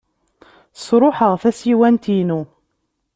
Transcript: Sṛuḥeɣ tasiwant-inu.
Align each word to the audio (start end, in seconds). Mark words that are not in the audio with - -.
Sṛuḥeɣ 0.85 1.33
tasiwant-inu. 1.41 2.41